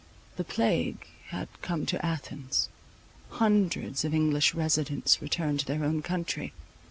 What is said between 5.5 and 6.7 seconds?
to their own country.